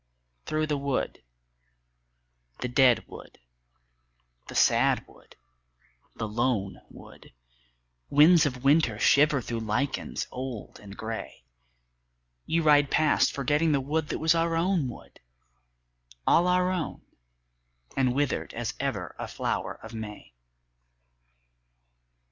Through 0.47 0.65
the 0.65 0.79
wood, 0.79 1.21
the 2.57 2.67
dead 2.67 3.07
wood, 3.07 3.37
the 4.47 4.55
sad 4.55 5.05
wood, 5.07 5.35
the 6.15 6.27
lone 6.27 6.81
wood, 6.89 7.31
Winds 8.09 8.47
of 8.47 8.63
winter 8.63 8.97
shiver 8.97 9.41
through 9.41 9.59
lichens 9.59 10.25
old 10.31 10.79
and 10.79 10.97
grey, 10.97 11.43
You 12.47 12.63
ride 12.63 12.89
past 12.89 13.31
forgetting 13.31 13.73
the 13.73 13.79
wood 13.79 14.07
that 14.09 14.17
was 14.17 14.33
our 14.33 14.55
own 14.55 14.87
wood, 14.87 15.19
All 16.25 16.47
our 16.47 16.71
own 16.71 17.03
and 17.95 18.15
withered 18.15 18.55
as 18.55 18.73
ever 18.79 19.15
a 19.19 19.27
flower 19.27 19.75
of 19.83 19.93
May. 19.93 20.33